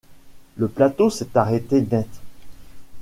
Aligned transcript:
Le 0.57 0.67
plateau 0.67 1.11
s’était 1.11 1.37
arrêté 1.37 1.79
net. 1.91 2.09